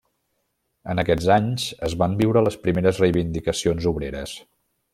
[0.93, 4.35] En aquests anys es van viure les primeres reivindicacions obreres.